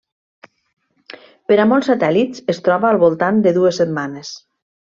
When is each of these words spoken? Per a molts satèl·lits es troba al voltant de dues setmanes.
Per 1.51 1.59
a 1.63 1.69
molts 1.73 1.91
satèl·lits 1.93 2.43
es 2.55 2.65
troba 2.69 2.91
al 2.93 3.01
voltant 3.07 3.47
de 3.49 3.57
dues 3.59 3.83
setmanes. 3.83 4.37